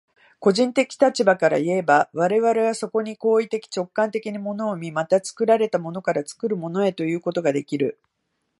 [0.39, 7.99] 個人的立場からいえば、我々はそこに行為的直観的に物を見、また作られたものから作るものへということができる。